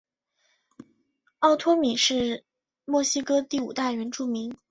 [1.37, 2.43] 奥托米人是
[2.85, 4.57] 墨西哥第五大原住民。